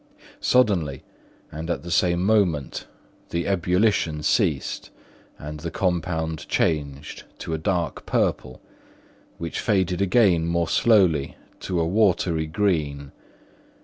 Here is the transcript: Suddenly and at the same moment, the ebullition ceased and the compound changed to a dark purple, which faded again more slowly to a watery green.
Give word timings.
Suddenly 0.39 1.03
and 1.51 1.69
at 1.69 1.83
the 1.83 1.91
same 1.91 2.25
moment, 2.25 2.87
the 3.29 3.45
ebullition 3.45 4.23
ceased 4.23 4.89
and 5.37 5.59
the 5.59 5.69
compound 5.69 6.47
changed 6.49 7.25
to 7.37 7.53
a 7.53 7.59
dark 7.59 8.07
purple, 8.07 8.63
which 9.37 9.59
faded 9.59 10.01
again 10.01 10.47
more 10.47 10.67
slowly 10.67 11.37
to 11.59 11.79
a 11.79 11.85
watery 11.85 12.47
green. 12.47 13.11